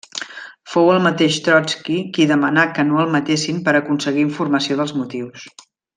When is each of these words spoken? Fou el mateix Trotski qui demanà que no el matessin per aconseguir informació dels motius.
Fou 0.75 0.87
el 0.93 1.01
mateix 1.07 1.35
Trotski 1.47 1.99
qui 2.17 2.27
demanà 2.33 2.65
que 2.79 2.85
no 2.89 3.03
el 3.05 3.11
matessin 3.17 3.61
per 3.69 3.77
aconseguir 3.81 4.25
informació 4.31 4.79
dels 4.81 4.99
motius. 5.03 5.47